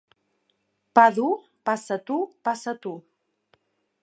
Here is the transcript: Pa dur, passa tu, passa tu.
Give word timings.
Pa 0.99 1.03
dur, 1.17 1.29
passa 1.69 1.99
tu, 2.09 2.19
passa 2.49 2.77
tu. 2.87 2.99